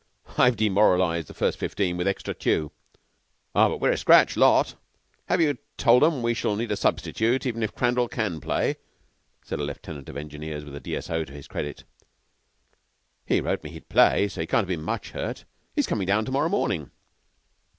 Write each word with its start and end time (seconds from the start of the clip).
I've 0.35 0.55
demoralized 0.57 1.27
the 1.27 1.35
First 1.35 1.59
Fifteen 1.59 1.95
with 1.95 2.07
extra 2.07 2.33
tu." 2.33 2.71
"Ah, 3.53 3.69
but 3.69 3.79
we're 3.79 3.91
a 3.91 3.97
scratch 3.97 4.35
lot. 4.35 4.73
Have 5.27 5.39
you 5.41 5.59
told 5.77 6.03
'em 6.03 6.23
we 6.23 6.33
shall 6.33 6.55
need 6.55 6.71
a 6.71 6.75
substitute 6.75 7.45
even 7.45 7.61
if 7.61 7.75
Crandall 7.75 8.07
can 8.07 8.41
play?" 8.41 8.77
said 9.45 9.59
a 9.59 9.63
Lieutenant 9.63 10.09
of 10.09 10.17
Engineers 10.17 10.65
with 10.65 10.73
a 10.75 10.79
D.S.O. 10.79 11.23
to 11.25 11.33
his 11.33 11.47
credit. 11.47 11.83
"He 13.27 13.41
wrote 13.41 13.63
me 13.63 13.69
he'd 13.69 13.89
play, 13.89 14.27
so 14.27 14.41
he 14.41 14.47
can't 14.47 14.63
have 14.63 14.67
been 14.75 14.81
much 14.81 15.11
hurt. 15.11 15.45
He's 15.75 15.85
coming 15.85 16.07
down 16.07 16.25
to 16.25 16.31
morrow 16.31 16.49
morning." 16.49 16.89